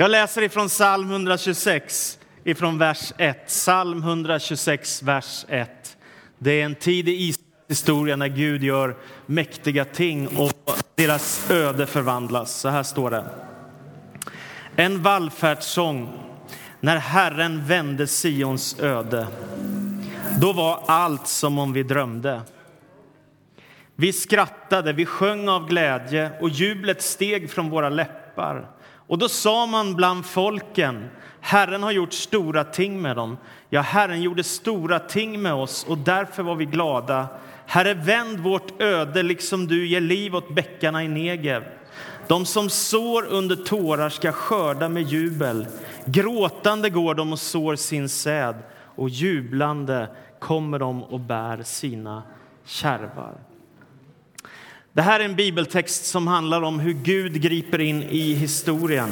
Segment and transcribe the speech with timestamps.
[0.00, 3.46] Jag läser ifrån psalm 126, ifrån vers 1.
[3.46, 5.96] Psalm 126, vers 1.
[6.38, 10.52] Det är en tid i Israels historia när Gud gör mäktiga ting och
[10.94, 12.52] deras öde förvandlas.
[12.52, 13.24] Så här står det.
[14.76, 16.08] En vallfärdssång
[16.80, 19.26] när Herren vände Sions öde.
[20.40, 22.40] Då var allt som om vi drömde.
[23.96, 28.79] Vi skrattade, vi sjöng av glädje och jublet steg från våra läppar.
[29.10, 31.10] Och då sa man bland folken,
[31.40, 33.36] Herren har gjort stora ting med dem.
[33.68, 37.26] Ja, Herren gjorde stora ting med oss och därför var vi glada.
[37.66, 41.64] Herre, vänd vårt öde liksom du ger liv åt bäckarna i Negev.
[42.28, 45.66] De som sår under tårar ska skörda med jubel.
[46.04, 48.54] Gråtande går de och sår sin säd
[48.96, 50.08] och jublande
[50.38, 52.22] kommer de och bär sina
[52.64, 53.49] kärvar.
[54.92, 59.08] Det här är en bibeltext som handlar om hur Gud griper in i historien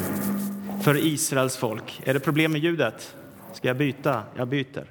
[0.82, 2.00] för Israels folk.
[2.04, 3.14] Är det problem med ljudet?
[3.52, 4.22] Ska jag byta?
[4.36, 4.84] Jag byter.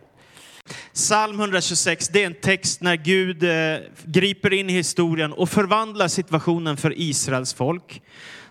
[0.93, 6.07] Psalm 126 det är en text när Gud eh, griper in i historien och förvandlar
[6.07, 8.01] situationen för Israels folk.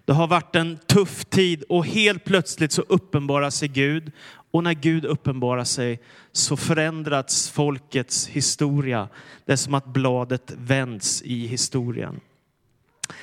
[0.06, 4.12] Det har varit en tuff tid och helt plötsligt så uppenbarar sig Gud.
[4.50, 6.00] Och när Gud uppenbarar sig
[6.32, 9.08] så förändras folkets historia.
[9.44, 12.20] Det är som att bladet vänds i historien.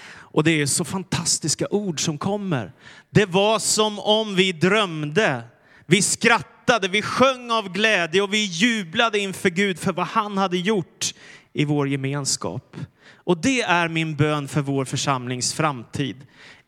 [0.06, 2.72] Och det är så fantastiska ord som kommer.
[3.10, 5.44] Det var som om vi drömde.
[5.86, 10.58] Vi skrattade, vi sjöng av glädje och vi jublade inför Gud för vad han hade
[10.58, 11.14] gjort
[11.54, 12.78] i vår gemenskap.
[13.14, 16.16] Och det är min bön för vår församlings framtid.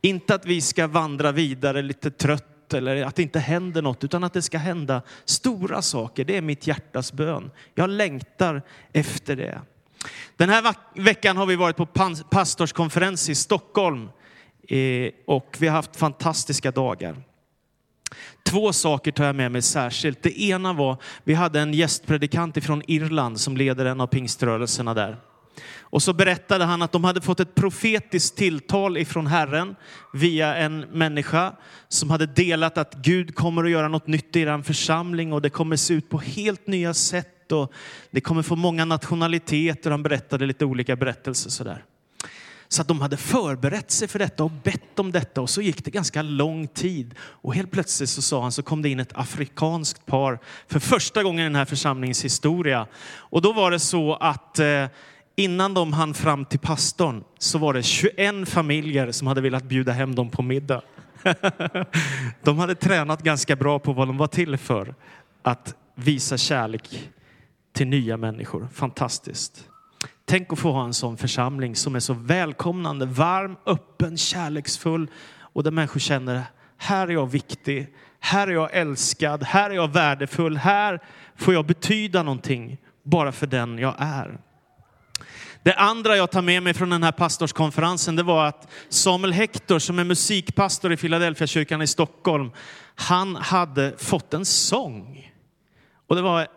[0.01, 4.23] Inte att vi ska vandra vidare lite trött eller att det inte händer något, utan
[4.23, 6.25] att det ska hända stora saker.
[6.25, 7.51] Det är mitt hjärtas bön.
[7.75, 8.61] Jag längtar
[8.93, 9.61] efter det.
[10.35, 11.85] Den här veckan har vi varit på
[12.29, 14.09] pastorskonferens i Stockholm
[14.67, 17.15] eh, och vi har haft fantastiska dagar.
[18.49, 20.23] Två saker tar jag med mig särskilt.
[20.23, 25.17] Det ena var, vi hade en gästpredikant från Irland som leder en av pingströrelserna där.
[25.79, 29.75] Och så berättade han att de hade fått ett profetiskt tilltal ifrån Herren
[30.13, 31.53] via en människa
[31.87, 35.49] som hade delat att Gud kommer att göra något nytt i er församling och det
[35.49, 37.73] kommer se ut på helt nya sätt och
[38.11, 39.91] det kommer få många nationaliteter.
[39.91, 41.83] Han berättade lite olika berättelser sådär.
[42.67, 45.85] Så att de hade förberett sig för detta och bett om detta och så gick
[45.85, 47.15] det ganska lång tid.
[47.19, 51.23] Och helt plötsligt så sa han så kom det in ett afrikanskt par för första
[51.23, 52.87] gången i den här församlingens historia.
[53.15, 54.85] Och då var det så att eh,
[55.35, 59.91] innan de hann fram till pastorn så var det 21 familjer som hade velat bjuda
[59.91, 60.81] hem dem på middag.
[62.43, 64.95] De hade tränat ganska bra på vad de var till för.
[65.41, 67.09] Att visa kärlek
[67.73, 68.67] till nya människor.
[68.73, 69.69] Fantastiskt.
[70.25, 75.07] Tänk att få ha en sån församling som är så välkomnande, varm, öppen, kärleksfull
[75.39, 76.43] och där människor känner
[76.77, 77.87] här är jag viktig,
[78.19, 80.99] här är jag älskad, här är jag värdefull, här
[81.35, 84.39] får jag betyda någonting bara för den jag är.
[85.63, 89.79] Det andra jag tar med mig från den här pastorskonferensen det var att Samuel Hector
[89.79, 92.51] som är musikpastor i Philadelphia kyrkan i Stockholm,
[92.95, 95.31] han hade fått en sång.
[96.07, 96.47] Och det var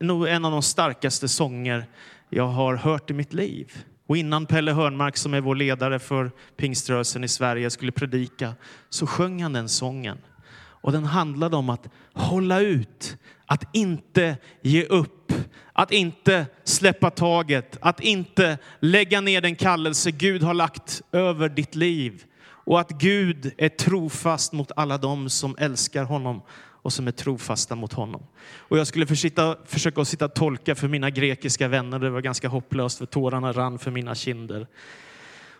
[0.00, 1.86] nog en av de starkaste sånger
[2.34, 3.84] jag har hört i mitt liv.
[4.06, 8.54] Och innan Pelle Hörnmark som är vår ledare för pingströrelsen i Sverige skulle predika
[8.90, 10.18] så sjöng han den sången.
[10.54, 13.16] Och den handlade om att hålla ut,
[13.46, 15.32] att inte ge upp,
[15.72, 21.74] att inte släppa taget, att inte lägga ner den kallelse Gud har lagt över ditt
[21.74, 22.24] liv.
[22.64, 26.42] Och att Gud är trofast mot alla dem som älskar honom
[26.82, 28.22] och som är trofasta mot honom.
[28.56, 31.98] Och jag skulle försöka, försöka sitta och tolka för mina grekiska vänner.
[31.98, 34.66] Det var ganska hopplöst för tårarna rann för mina kinder.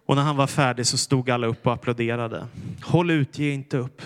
[0.06, 2.46] Och när han var färdig så stod alla upp och applåderade.
[2.82, 4.02] Håll ut, ge inte upp.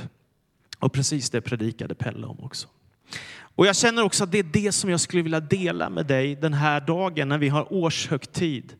[0.78, 2.68] Och precis det predikade Pelle om också.
[3.38, 6.36] Och jag känner också att det är det som jag skulle vilja dela med dig
[6.36, 8.74] den här dagen när vi har årshögtid.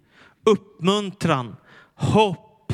[0.44, 1.56] Uppmuntran,
[1.94, 2.72] hopp,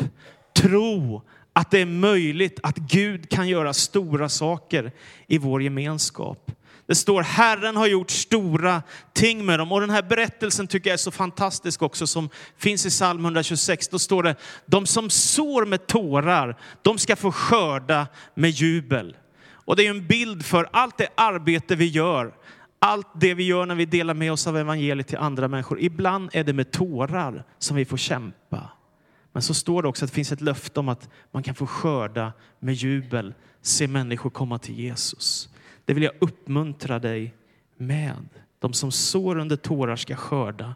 [0.57, 4.93] tro, att det är möjligt att Gud kan göra stora saker
[5.27, 6.51] i vår gemenskap.
[6.87, 8.83] Det står Herren har gjort stora
[9.13, 9.73] ting med dem.
[9.73, 12.29] Och den här berättelsen tycker jag är så fantastisk också som
[12.59, 13.89] finns i psalm 126.
[13.89, 14.37] Då står det,
[14.67, 19.17] de som sår med tårar, de ska få skörda med jubel.
[19.65, 22.35] Och det är en bild för allt det arbete vi gör,
[22.79, 25.81] allt det vi gör när vi delar med oss av evangeliet till andra människor.
[25.81, 28.71] Ibland är det med tårar som vi får kämpa.
[29.33, 31.67] Men så står det också att det finns ett löfte om att man kan få
[31.67, 35.49] skörda med jubel, se människor komma till Jesus.
[35.85, 37.35] Det vill jag uppmuntra dig
[37.77, 38.29] med.
[38.59, 40.75] De som sår under tårar ska skörda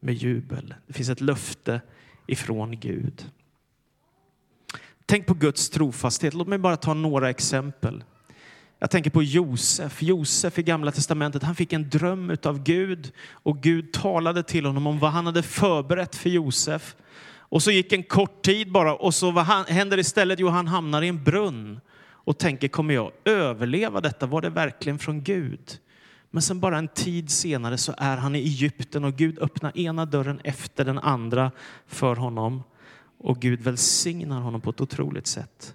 [0.00, 0.74] med jubel.
[0.86, 1.80] Det finns ett löfte
[2.26, 3.26] ifrån Gud.
[5.06, 6.34] Tänk på Guds trofasthet.
[6.34, 8.04] Låt mig bara ta några exempel.
[8.78, 10.02] Jag tänker på Josef.
[10.02, 14.86] Josef i Gamla Testamentet, han fick en dröm av Gud och Gud talade till honom
[14.86, 16.96] om vad han hade förberett för Josef.
[17.48, 20.38] Och så gick en kort tid bara och så vad händer istället?
[20.38, 21.80] Jo, han hamnar i en brunn
[22.10, 24.26] och tänker, kommer jag överleva detta?
[24.26, 25.78] Var det verkligen från Gud?
[26.30, 30.06] Men sen bara en tid senare så är han i Egypten och Gud öppnar ena
[30.06, 31.50] dörren efter den andra
[31.86, 32.62] för honom.
[33.18, 35.74] Och Gud välsignar honom på ett otroligt sätt.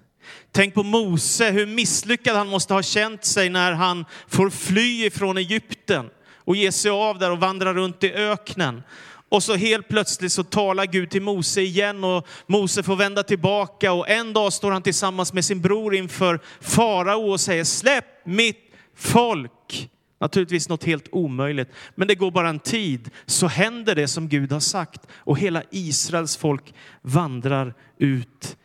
[0.52, 5.38] Tänk på Mose, hur misslyckad han måste ha känt sig när han får fly ifrån
[5.38, 8.84] Egypten och ge sig av där och vandra runt i öknen.
[9.34, 13.94] Och så helt plötsligt så talar Gud till Mose igen och Mose får vända tillbaka
[13.94, 18.58] och en dag står han tillsammans med sin bror inför farao och säger släpp mitt
[18.96, 19.90] folk.
[20.20, 24.52] Naturligtvis något helt omöjligt, men det går bara en tid så händer det som Gud
[24.52, 28.58] har sagt och hela Israels folk vandrar ut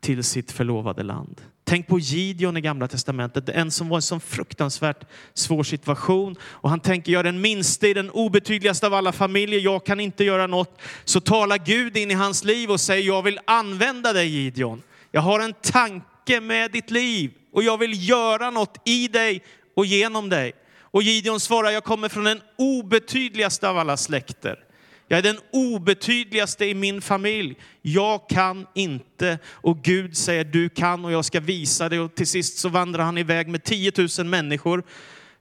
[0.00, 1.40] till sitt förlovade land.
[1.64, 5.04] Tänk på Gideon i Gamla Testamentet, en som var i en så fruktansvärt
[5.34, 6.36] svår situation.
[6.42, 10.00] Och han tänker, jag är den minste i den obetydligaste av alla familjer, jag kan
[10.00, 10.80] inte göra något.
[11.04, 14.82] Så talar Gud in i hans liv och säger, jag vill använda dig Gideon.
[15.10, 19.42] Jag har en tanke med ditt liv och jag vill göra något i dig
[19.76, 20.52] och genom dig.
[20.80, 24.58] Och Gideon svarar, jag kommer från den obetydligaste av alla släkter.
[25.12, 27.56] Jag är den obetydligaste i min familj.
[27.82, 29.38] Jag kan inte.
[29.46, 32.00] Och Gud säger du kan och jag ska visa dig.
[32.00, 34.82] Och till sist så vandrar han iväg med 10 000 människor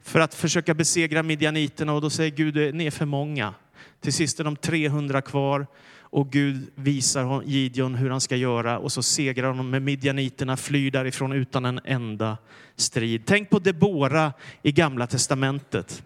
[0.03, 1.93] för att försöka besegra midjaniterna.
[1.93, 3.53] Och då säger Gud, ni är för många.
[4.01, 5.67] Till sist är de 300 kvar
[5.99, 10.91] och Gud visar Gideon hur han ska göra och så segrar de med midjaniterna, flyr
[10.91, 12.37] därifrån utan en enda
[12.75, 13.21] strid.
[13.25, 16.03] Tänk på Debora i Gamla Testamentet.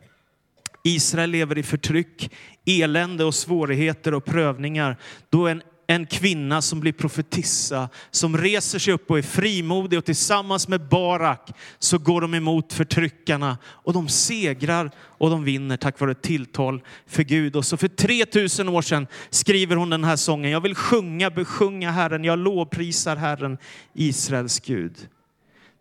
[0.87, 2.31] Israel lever i förtryck,
[2.65, 4.97] elände och svårigheter och prövningar.
[5.29, 10.05] Då en, en kvinna som blir profetissa, som reser sig upp och är frimodig och
[10.05, 11.49] tillsammans med Barak
[11.79, 16.81] så går de emot förtryckarna och de segrar och de vinner tack vare ett tilltal
[17.07, 17.55] för Gud.
[17.55, 20.51] Och så för 3000 år sedan skriver hon den här sången.
[20.51, 23.57] Jag vill sjunga, besjunga Herren, jag lovprisar Herren,
[23.93, 25.07] Israels Gud.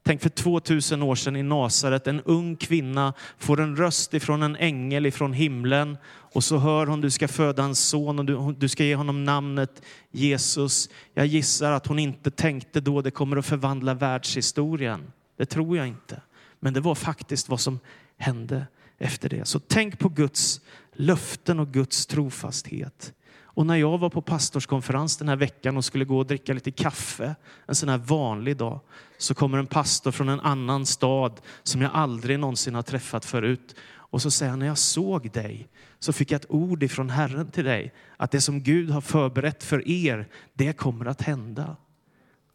[0.06, 4.56] Tänk för 2000 år sedan i Nasaret, en ung kvinna får en röst ifrån en
[4.56, 8.68] ängel ifrån himlen och så hör hon du ska föda en son och du, du
[8.68, 10.88] ska ge honom namnet Jesus.
[11.14, 15.12] Jag gissar att hon inte tänkte då det kommer att förvandla världshistorien.
[15.36, 16.20] Det tror jag inte.
[16.60, 17.78] Men det var faktiskt vad som
[18.16, 18.66] hände
[18.98, 19.44] efter det.
[19.44, 20.60] Så tänk på Guds
[20.92, 23.12] löften och Guds trofasthet.
[23.54, 26.70] Och när jag var på pastorskonferens den här veckan och skulle gå och dricka lite
[26.70, 27.34] kaffe,
[27.66, 28.80] en sån här vanlig dag,
[29.18, 33.74] så kommer en pastor från en annan stad som jag aldrig någonsin har träffat förut.
[33.92, 35.68] Och så säger han, när jag såg dig
[35.98, 39.64] så fick jag ett ord ifrån Herren till dig, att det som Gud har förberett
[39.64, 41.76] för er, det kommer att hända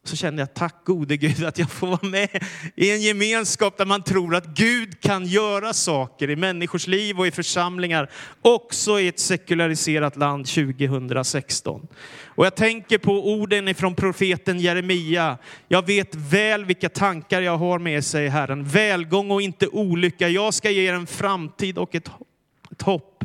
[0.03, 2.43] så kände jag tack gode Gud att jag får vara med
[2.75, 7.27] i en gemenskap där man tror att Gud kan göra saker i människors liv och
[7.27, 8.09] i församlingar,
[8.41, 11.87] också i ett sekulariserat land 2016.
[12.25, 15.37] Och jag tänker på orden ifrån profeten Jeremia.
[15.67, 18.63] Jag vet väl vilka tankar jag har med sig Herren.
[18.63, 20.29] Välgång och inte olycka.
[20.29, 22.11] Jag ska ge er en framtid och ett,
[22.71, 23.23] ett hopp.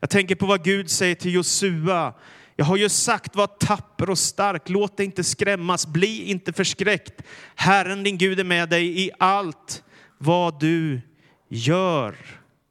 [0.00, 2.14] Jag tänker på vad Gud säger till Josua.
[2.56, 7.22] Jag har ju sagt var tapper och stark, låt dig inte skrämmas, bli inte förskräckt.
[7.54, 9.84] Herren din Gud är med dig i allt
[10.18, 11.00] vad du
[11.48, 12.16] gör.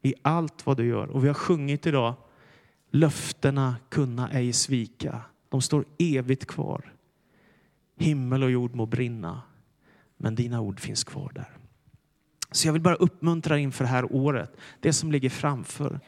[0.02, 1.08] I allt vad du gör.
[1.08, 2.16] Och vi har sjungit idag,
[2.92, 5.22] löftena kunna ej svika.
[5.50, 6.94] De står evigt kvar.
[7.98, 9.42] Himmel och jord må brinna,
[10.18, 11.58] men dina ord finns kvar där.
[12.52, 16.00] Så jag vill bara uppmuntra inför det här året, det som ligger framför.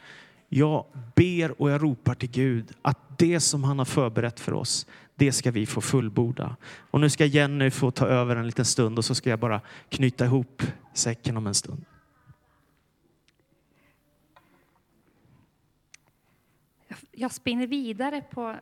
[0.49, 0.85] Jag
[1.15, 5.31] ber och jag ropar till Gud att det som han har förberett för oss, det
[5.31, 6.55] ska vi få fullborda.
[6.91, 9.61] Och nu ska Jenny få ta över en liten stund och så ska jag bara
[9.89, 11.85] knyta ihop säcken om en stund.
[17.11, 18.55] Jag spinner vidare på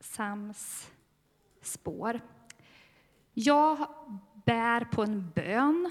[0.00, 0.90] Sams
[1.62, 2.20] spår.
[3.34, 3.86] Jag
[4.44, 5.90] bär på en bön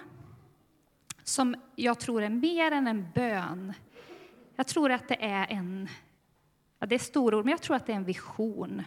[1.24, 3.74] som jag tror är mer än en bön
[4.64, 5.90] jag tror att det är en,
[6.80, 8.84] ja det är storord, men jag tror att det är en vision.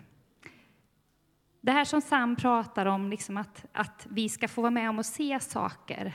[1.60, 4.98] Det här som Sam pratar om, liksom att, att vi ska få vara med om
[4.98, 6.14] att se saker.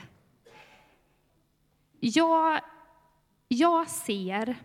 [2.00, 2.60] Jag,
[3.48, 4.56] jag ser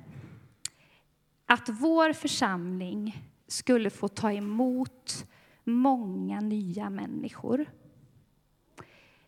[1.45, 5.25] att vår församling skulle få ta emot
[5.63, 7.65] många nya människor.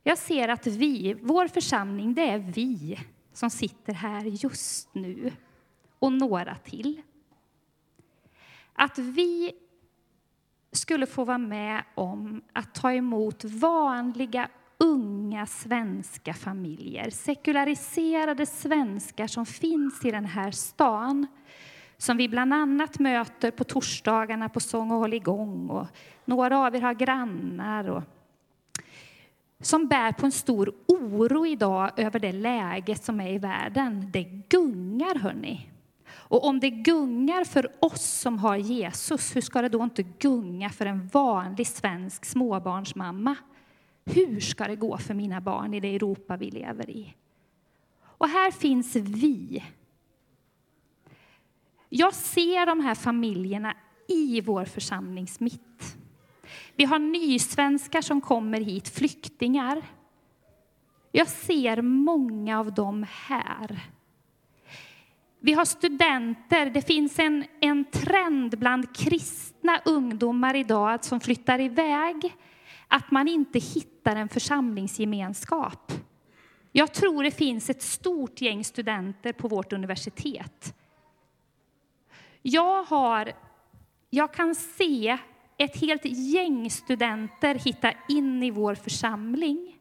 [0.03, 2.99] Jag ser att vi, vår församling, det är vi
[3.33, 5.31] som sitter här just nu
[5.99, 7.01] och några till.
[8.73, 9.51] Att vi
[10.71, 19.45] skulle få vara med om att ta emot vanliga unga svenska familjer, sekulariserade svenskar som
[19.45, 21.27] finns i den här stan
[22.01, 25.69] som vi bland annat möter på torsdagarna på Sång och håll igång.
[25.69, 25.87] Och
[26.25, 27.89] några av er har grannar.
[27.89, 28.03] Och
[29.61, 34.09] som bär på en stor oro idag över det läge som är i världen.
[34.11, 35.69] Det gungar, hörni.
[36.29, 40.69] Och om det gungar för oss som har Jesus, hur ska det då inte gunga
[40.69, 43.35] för en vanlig svensk småbarnsmamma?
[44.05, 47.15] Hur ska det gå för mina barn i det Europa vi lever i?
[48.01, 49.63] Och här finns vi.
[51.89, 53.75] Jag ser de här familjerna
[54.07, 55.97] i vår församlings mitt.
[56.75, 59.81] Vi har nysvenskar som kommer hit, flyktingar.
[61.11, 63.81] Jag ser många av dem här.
[65.39, 66.69] Vi har studenter.
[66.69, 72.35] Det finns en, en trend bland kristna ungdomar idag som flyttar iväg,
[72.87, 75.91] att man inte hittar en församlingsgemenskap.
[76.71, 80.75] Jag tror det finns ett stort gäng studenter på vårt universitet.
[82.41, 83.31] Jag, har,
[84.09, 85.17] jag kan se
[85.57, 89.78] ett helt gäng studenter hitta in i vår församling.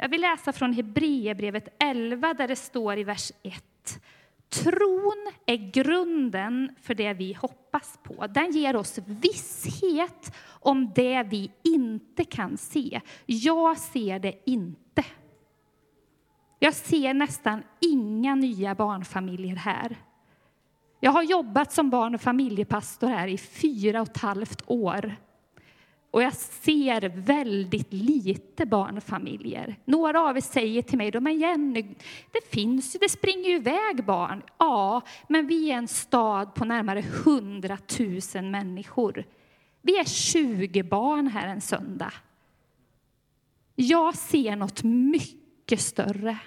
[0.00, 4.00] Jag vill läsa från Hebreerbrevet 11 där det står i vers 1.
[4.48, 8.26] Tron är grunden för det vi hoppas på.
[8.26, 13.00] Den ger oss visshet om det vi inte kan se.
[13.26, 15.04] Jag ser det inte.
[16.58, 19.96] Jag ser nästan inga nya barnfamiljer här.
[21.00, 25.16] Jag har jobbat som barn och familjepastor här i fyra och ett halvt år.
[26.10, 29.76] Och jag ser väldigt lite barnfamiljer.
[29.84, 31.82] Några av er säger till mig, men Jenny,
[32.32, 34.42] det finns ju, det springer ju iväg barn.
[34.58, 37.78] Ja, men vi är en stad på närmare 100
[38.34, 39.24] 000 människor.
[39.82, 42.12] Vi är 20 barn här en söndag.
[43.74, 46.38] Jag ser något mycket större,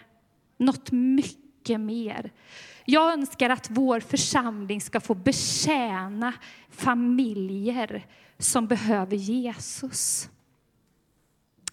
[0.57, 2.31] något mycket mer.
[2.85, 6.33] Jag önskar att vår församling ska få betjäna
[6.69, 8.05] familjer
[8.37, 10.29] som behöver Jesus.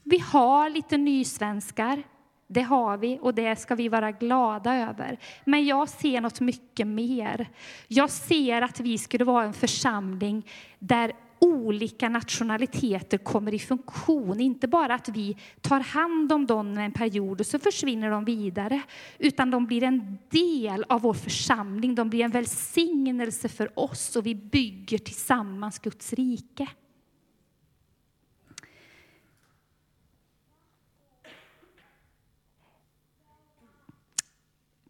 [0.02, 2.02] Vi har lite nysvenskar,
[2.46, 5.18] det har vi och det ska vi vara glada över.
[5.44, 7.48] Men jag ser något mycket mer.
[7.88, 10.46] Jag ser att vi skulle vara en församling
[10.78, 14.40] där olika nationaliteter kommer i funktion.
[14.40, 18.82] Inte bara att vi tar hand om dem en period och så försvinner de vidare,
[19.18, 21.94] utan de blir en del av vår församling.
[21.94, 26.68] De blir en välsignelse för oss och vi bygger tillsammans Guds rike.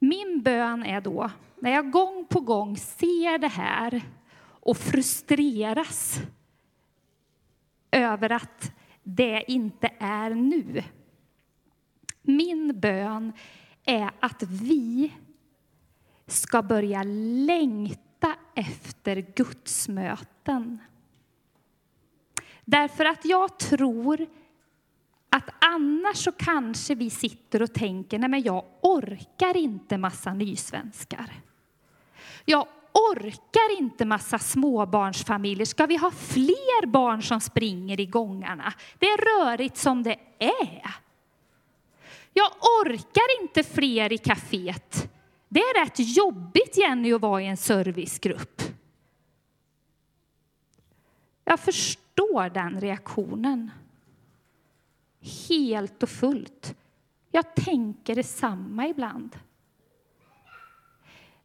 [0.00, 4.02] Min bön är då, när jag gång på gång ser det här
[4.60, 6.20] och frustreras
[7.90, 10.82] över att det inte är nu.
[12.22, 13.32] Min bön
[13.84, 15.12] är att vi
[16.26, 17.02] ska börja
[17.46, 20.78] längta efter Guds möten.
[22.64, 24.26] Därför att jag tror
[25.30, 31.32] att annars så kanske vi sitter och tänker, nej men jag orkar inte massa nysvenskar.
[32.44, 35.66] Jag orkar inte massa småbarnsfamiljer.
[35.66, 38.72] Ska vi ha fler barn som springer i gångarna?
[38.98, 40.94] Det är rörigt som det är.
[42.32, 42.50] Jag
[42.82, 45.10] orkar inte fler i kaféet.
[45.48, 48.62] Det är rätt jobbigt, Jenny, att vara i en servicegrupp.
[51.44, 53.70] Jag förstår den reaktionen.
[55.48, 56.74] Helt och fullt.
[57.30, 59.38] Jag tänker detsamma ibland.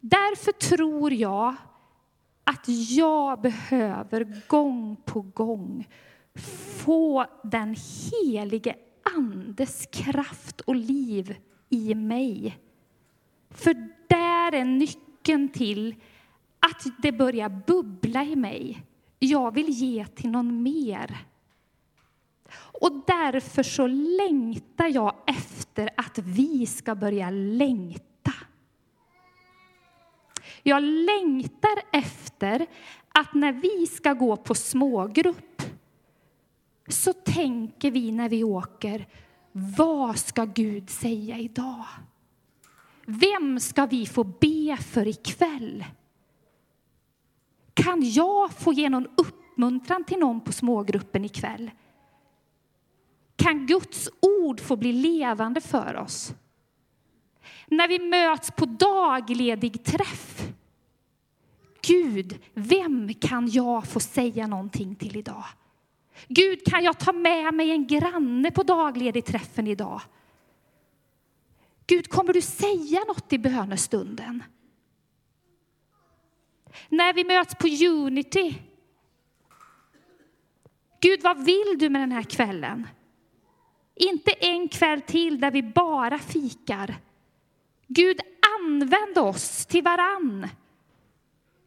[0.03, 1.55] Därför tror jag
[2.43, 5.87] att jag behöver gång på gång
[6.83, 7.75] få den
[8.11, 8.75] helige
[9.15, 11.35] Andes kraft och liv
[11.69, 12.59] i mig.
[13.49, 13.73] För
[14.07, 15.95] där är nyckeln till
[16.59, 18.83] att det börjar bubbla i mig.
[19.19, 21.17] Jag vill ge till någon mer.
[22.81, 28.12] Och därför så längtar jag efter att vi ska börja längta
[30.63, 32.65] jag längtar efter
[33.13, 35.61] att när vi ska gå på smågrupp
[36.87, 39.07] så tänker vi när vi åker,
[39.51, 41.85] vad ska Gud säga idag?
[43.05, 45.85] Vem ska vi få be för ikväll?
[47.73, 51.71] Kan jag få ge någon uppmuntran till någon på smågruppen ikväll?
[53.35, 56.33] Kan Guds ord få bli levande för oss?
[57.77, 60.47] När vi möts på dagledig träff,
[61.81, 65.43] Gud, vem kan jag få säga någonting till idag?
[66.27, 70.01] Gud, kan jag ta med mig en granne på dagledig träffen idag?
[71.87, 74.43] Gud, kommer du säga något i bönestunden?
[76.89, 78.55] När vi möts på Unity.
[81.01, 82.87] Gud, vad vill du med den här kvällen?
[83.95, 86.95] Inte en kväll till där vi bara fikar.
[87.95, 88.19] Gud,
[88.59, 90.47] använd oss till varann.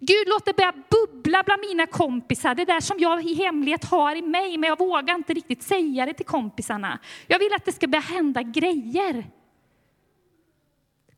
[0.01, 4.17] Gud, låt det börja bubbla bland mina kompisar, det där som jag i hemlighet har
[4.17, 6.99] i mig, men jag vågar inte riktigt säga det till kompisarna.
[7.27, 9.31] Jag vill att det ska börja hända grejer.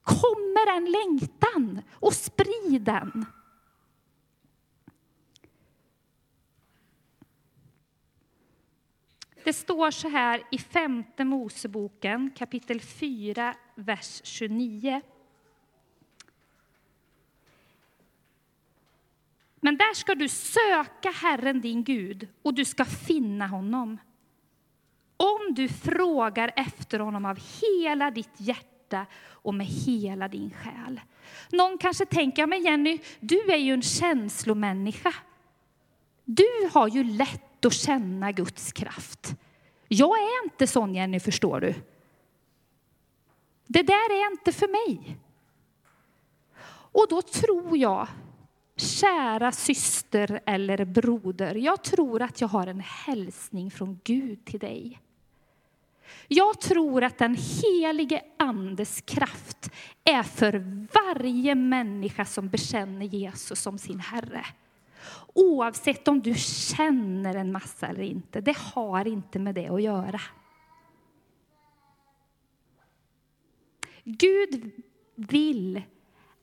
[0.02, 3.26] Kommer en längtan och sprid den.
[9.44, 15.00] Det står så här i femte Moseboken kapitel 4, vers 29.
[19.60, 23.98] Men där ska du söka Herren din Gud och du ska finna honom.
[25.16, 31.00] Om du frågar efter honom av hela ditt hjärta och med hela din själ.
[31.52, 35.14] Någon kanske tänker, men Jenny, du är ju en känslomänniska.
[36.24, 39.34] Du har ju lätt att känna Guds kraft.
[39.88, 41.74] Jag är inte sån, Jenny, förstår du.
[43.66, 45.16] Det där är inte för mig.
[46.92, 48.08] Och då tror jag
[48.80, 55.00] Kära syster eller broder, jag tror att jag har en hälsning från Gud till dig.
[56.28, 59.70] Jag tror att den helige Andes kraft
[60.04, 60.52] är för
[60.94, 64.46] varje människa som bekänner Jesus som sin Herre.
[65.34, 70.20] Oavsett om du känner en massa eller inte, det har inte med det att göra.
[74.04, 74.70] Gud
[75.14, 75.82] vill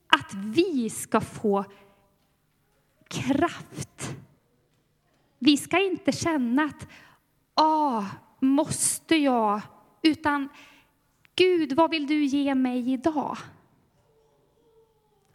[0.08, 1.66] att vi ska få
[3.08, 4.16] kraft.
[5.40, 6.88] Vi ska inte känna att,
[7.54, 8.04] ah,
[8.40, 9.62] måste jag?
[10.02, 10.50] Utan,
[11.36, 13.38] Gud, vad vill du ge mig idag?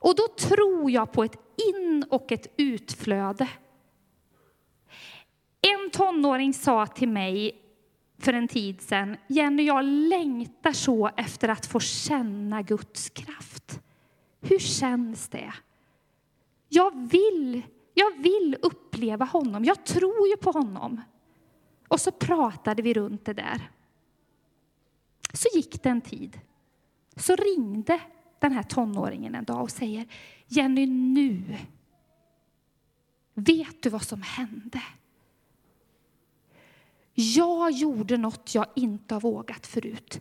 [0.01, 1.37] Och då tror jag på ett
[1.75, 3.49] in och ett utflöde.
[5.61, 7.63] En tonåring sa till mig
[8.19, 13.81] för en tid sedan, Jenny, jag längtar så efter att få känna Guds kraft.
[14.41, 15.53] Hur känns det?
[16.69, 17.63] Jag vill,
[17.95, 19.65] jag vill uppleva honom.
[19.65, 21.01] Jag tror ju på honom.
[21.89, 23.71] Och så pratade vi runt det där.
[25.33, 26.41] Så gick det en tid.
[27.17, 28.01] Så ringde
[28.41, 30.07] den här tonåringen en dag och säger
[30.47, 31.57] Jenny, nu.
[33.35, 34.83] Vet du vad som hände?
[37.15, 40.21] Jag gjorde något jag inte har vågat förut.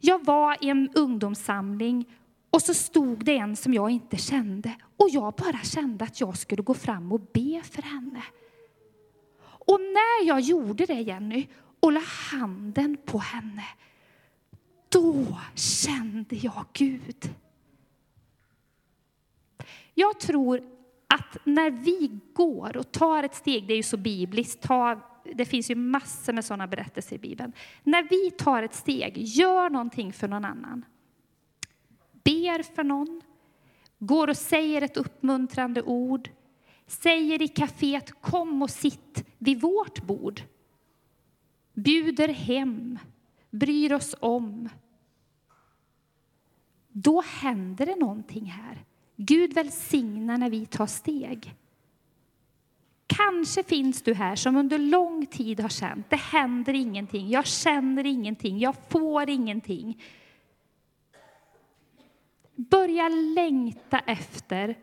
[0.00, 2.04] Jag var i en ungdomssamling
[2.50, 6.38] och så stod det en som jag inte kände och jag bara kände att jag
[6.38, 8.22] skulle gå fram och be för henne.
[9.40, 11.46] Och när jag gjorde det, Jenny,
[11.80, 13.64] och la handen på henne,
[14.88, 17.34] då kände jag Gud.
[19.94, 20.62] Jag tror
[21.06, 25.00] att när vi går och tar ett steg, det är ju så bibliskt, ta,
[25.34, 27.52] det finns ju massor med sådana berättelser i Bibeln.
[27.84, 30.84] När vi tar ett steg, gör någonting för någon annan,
[32.24, 33.20] ber för någon,
[33.98, 36.30] går och säger ett uppmuntrande ord,
[36.86, 40.42] säger i kaféet kom och sitt vid vårt bord,
[41.74, 42.98] bjuder hem,
[43.50, 44.68] bryr oss om.
[46.88, 48.84] Då händer det någonting här.
[49.16, 51.56] Gud välsignar när vi tar steg.
[53.06, 58.06] Kanske finns du här som under lång tid har känt, det händer ingenting, jag känner
[58.06, 60.02] ingenting, jag får ingenting.
[62.54, 64.78] Börja längta efter,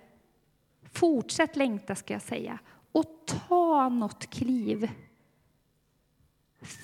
[0.93, 2.59] fortsätt längta ska jag säga,
[2.91, 4.89] och ta något kliv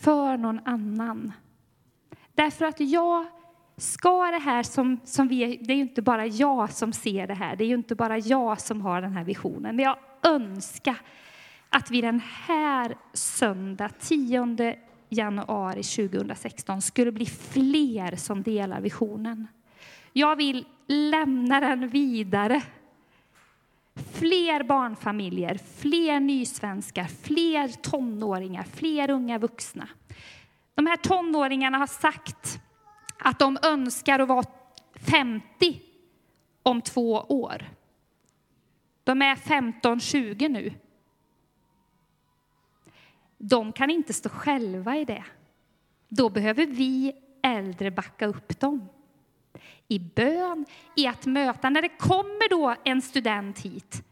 [0.03, 1.31] för någon annan.
[2.41, 3.25] Därför att jag
[3.77, 7.33] ska det här som, som vi, det är ju inte bara jag som ser det
[7.33, 9.75] här, det är ju inte bara jag som har den här visionen.
[9.75, 10.95] Men jag önskar
[11.69, 14.75] att vi den här söndag, 10
[15.09, 19.47] januari 2016, skulle bli fler som delar visionen.
[20.13, 22.61] Jag vill lämna den vidare.
[24.13, 29.87] Fler barnfamiljer, fler nysvenskar, fler tonåringar, fler unga vuxna.
[30.75, 32.59] De här tonåringarna har sagt
[33.17, 34.43] att de önskar att vara
[34.93, 35.81] 50
[36.63, 37.69] om två år.
[39.03, 40.73] De är 15-20 nu.
[43.37, 45.23] De kan inte stå själva i det.
[46.07, 48.89] Då behöver vi äldre backa upp dem
[49.87, 51.69] i bön, i att möta.
[51.69, 54.03] När det kommer då en student hit,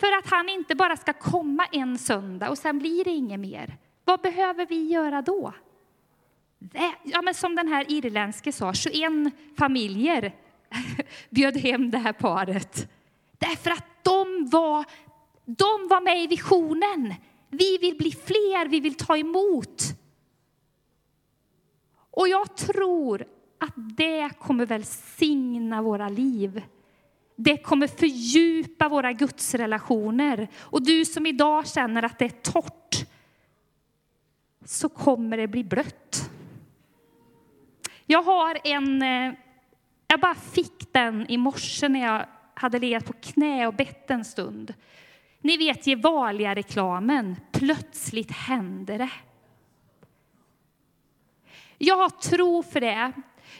[0.00, 3.76] För att han inte bara ska komma en söndag och sen blir det inget mer.
[4.06, 5.52] Vad behöver vi göra då?
[7.02, 9.12] Ja, men som den här irländske sa, 21
[9.58, 10.34] familjer
[11.30, 12.88] bjöd hem det här paret.
[13.38, 14.84] Därför att de var,
[15.44, 17.14] de var med i visionen.
[17.50, 19.82] Vi vill bli fler, vi vill ta emot.
[22.10, 23.24] Och jag tror
[23.58, 26.62] att det kommer välsigna våra liv.
[27.36, 30.48] Det kommer fördjupa våra gudsrelationer.
[30.56, 32.85] Och du som idag känner att det är torrt,
[34.66, 36.30] så kommer det bli blött.
[38.06, 39.34] Jag har en, eh,
[40.06, 44.24] jag bara fick den i morse när jag hade legat på knä och bett en
[44.24, 44.74] stund.
[45.40, 49.10] Ni vet Gevalia-reklamen, plötsligt händer det.
[51.78, 53.12] Jag har tro för det.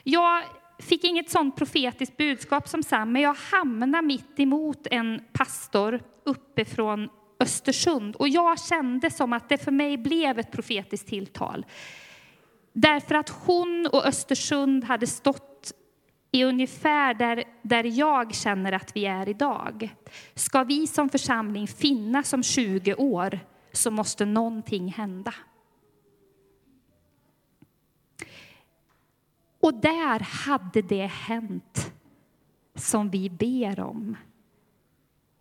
[0.02, 0.42] Jag
[0.78, 7.08] fick inget sånt profetiskt budskap som Sam, men jag hamnade mitt emot en pastor uppifrån
[7.40, 8.16] Östersund.
[8.16, 11.66] Och jag kände som att det för mig blev ett profetiskt tilltal.
[12.72, 15.72] Därför att hon och Östersund hade stått
[16.30, 19.94] i ungefär där, där jag känner att vi är idag.
[20.34, 23.40] Ska vi som församling finnas om 20 år
[23.72, 25.34] så måste någonting hända.
[29.60, 31.92] Och där hade det hänt
[32.74, 34.16] som vi ber om.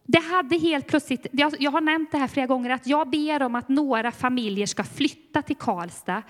[0.08, 3.56] Det hade helt plötsligt, jag har nämnt det här flera gånger, att jag ber om
[3.56, 6.24] att några familjer ska flytta till Karlstad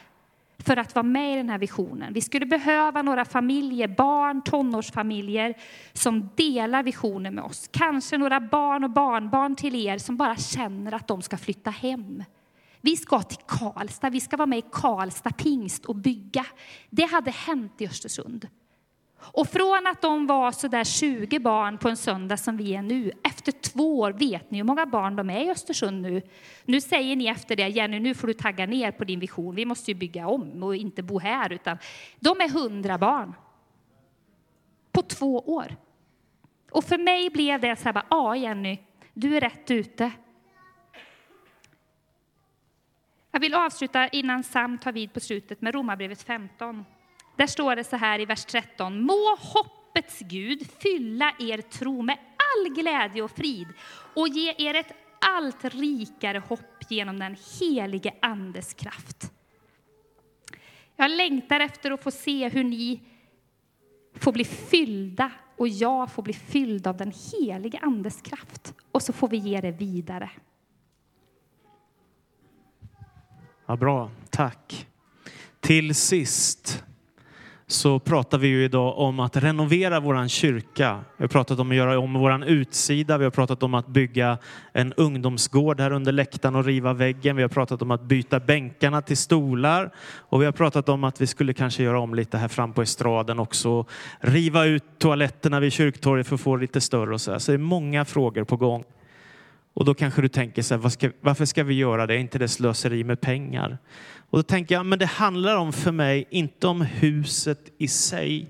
[0.57, 2.13] för att vara med i den här visionen.
[2.13, 5.53] Vi skulle behöva några familjer, barn, tonårsfamiljer
[5.93, 7.69] som delar visionen med oss.
[7.71, 12.23] Kanske några barn och barnbarn till er som bara känner att de ska flytta hem.
[12.81, 16.45] Vi ska till Karlstad, vi ska vara med i Karlstad pingst och bygga.
[16.89, 18.47] Det hade hänt i Östersund.
[19.31, 22.81] Och från att de var så där 20 barn på en söndag som vi är
[22.81, 26.21] nu, efter två år, vet ni hur många barn de är i Östersund nu?
[26.65, 29.65] Nu säger ni efter det, Jenny, nu får du tagga ner på din vision, vi
[29.65, 31.77] måste ju bygga om och inte bo här, utan
[32.19, 33.33] de är 100 barn.
[34.91, 35.75] På två år.
[36.71, 38.79] Och för mig blev det så här, ja Jenny,
[39.13, 40.11] du är rätt ute.
[43.31, 46.85] Jag vill avsluta innan Sam tar vid på slutet med Romarbrevet 15.
[47.35, 49.01] Där står det så här i vers 13.
[49.01, 53.67] Må hoppets Gud fylla er tro med all glädje och frid
[54.13, 59.31] och ge er ett allt rikare hopp genom den helige Andes kraft.
[60.95, 63.01] Jag längtar efter att få se hur ni
[64.13, 68.73] får bli fyllda och jag får bli fylld av den helige Andes kraft.
[68.91, 70.29] Och så får vi ge det vidare.
[73.65, 74.87] Ja, bra, tack.
[75.59, 76.83] Till sist
[77.67, 80.99] så pratar vi ju idag om att renovera våran kyrka.
[81.17, 83.17] Vi har pratat om att göra om våran utsida.
[83.17, 84.37] Vi har pratat om att bygga
[84.73, 87.35] en ungdomsgård här under läktaren och riva väggen.
[87.35, 91.21] Vi har pratat om att byta bänkarna till stolar och vi har pratat om att
[91.21, 93.85] vi skulle kanske göra om lite här fram på estraden också.
[94.19, 97.31] Riva ut toaletterna vid kyrktorget för att få lite större och så.
[97.31, 97.39] Här.
[97.39, 98.83] Så det är många frågor på gång.
[99.75, 102.13] Och då kanske du tänker så här, ska, varför ska vi göra det?
[102.13, 103.77] Är inte det slöseri med pengar?
[104.29, 108.49] Och då tänker jag, men det handlar om för mig, inte om huset i sig,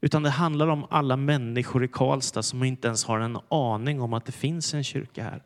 [0.00, 4.12] utan det handlar om alla människor i Karlstad som inte ens har en aning om
[4.12, 5.42] att det finns en kyrka här.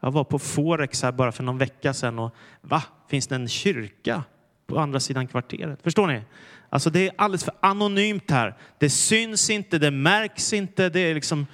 [0.00, 3.48] Jag var på Forex här bara för någon vecka sedan och va, finns det en
[3.48, 4.24] kyrka
[4.66, 5.82] på andra sidan kvarteret?
[5.82, 6.20] Förstår ni?
[6.68, 8.54] Alltså det är alldeles för anonymt här.
[8.78, 10.88] Det syns inte, det märks inte.
[10.88, 11.46] Det är liksom,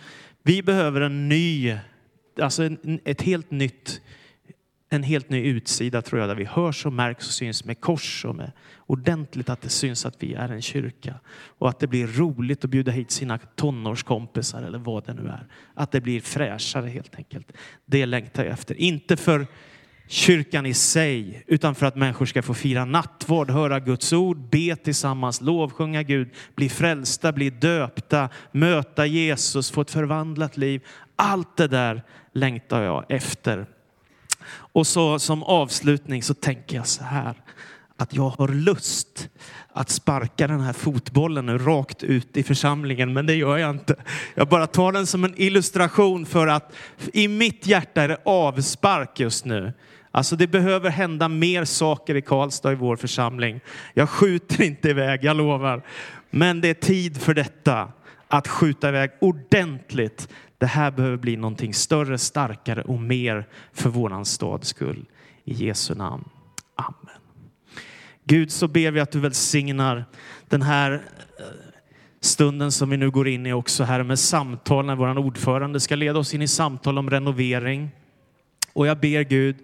[0.42, 1.76] vi behöver en ny,
[2.40, 2.70] alltså
[3.04, 4.00] ett helt nytt
[4.90, 8.24] en helt ny utsida tror jag, där vi hörs och märks och syns med kors
[8.24, 8.52] och med
[8.86, 11.14] ordentligt att det syns att vi är en kyrka.
[11.58, 15.46] Och att det blir roligt att bjuda hit sina tonårskompisar eller vad det nu är.
[15.74, 17.52] Att det blir fräschare helt enkelt.
[17.86, 18.74] Det längtar jag efter.
[18.74, 19.46] Inte för
[20.08, 24.76] kyrkan i sig, utan för att människor ska få fira nattvard, höra Guds ord, be
[24.76, 30.82] tillsammans, lovsjunga Gud, bli frälsta, bli döpta, möta Jesus, få ett förvandlat liv.
[31.18, 32.02] Allt det där
[32.32, 33.66] längtar jag efter
[34.50, 37.34] och så som avslutning så tänker jag så här
[37.96, 39.28] att jag har lust
[39.72, 43.96] att sparka den här fotbollen nu rakt ut i församlingen, men det gör jag inte.
[44.34, 46.72] Jag bara tar den som en illustration för att
[47.12, 49.72] i mitt hjärta är det avspark just nu.
[50.10, 53.60] Alltså det behöver hända mer saker i Karlstad i vår församling.
[53.94, 55.82] Jag skjuter inte iväg, jag lovar.
[56.30, 57.88] Men det är tid för detta,
[58.28, 64.24] att skjuta iväg ordentligt det här behöver bli någonting större, starkare och mer för våran
[64.24, 65.04] stads skull.
[65.44, 66.24] I Jesu namn.
[66.74, 67.20] Amen.
[68.24, 70.04] Gud, så ber vi att du välsignar
[70.48, 71.44] den här eh,
[72.20, 75.96] stunden som vi nu går in i också här med samtal när vår ordförande ska
[75.96, 77.90] leda oss in i samtal om renovering.
[78.72, 79.56] Och jag ber Gud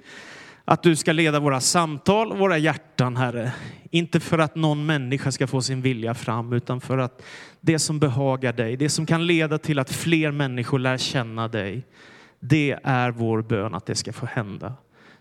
[0.64, 3.52] att du ska leda våra samtal och våra hjärtan, Herre.
[3.90, 7.22] Inte för att någon människa ska få sin vilja fram, utan för att
[7.60, 11.86] det som behagar dig, det som kan leda till att fler människor lär känna dig,
[12.40, 14.74] det är vår bön att det ska få hända.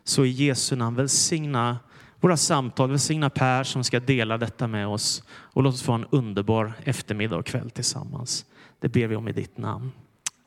[0.04, 1.78] Så i Jesu namn välsigna
[2.20, 6.06] våra samtal, välsigna Per som ska dela detta med oss och låt oss få en
[6.10, 8.46] underbar eftermiddag och kväll tillsammans.
[8.80, 9.92] Det ber vi om i ditt namn.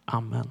[0.04, 0.50] Amen.